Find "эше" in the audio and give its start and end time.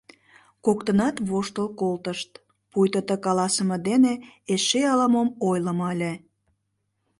4.53-4.81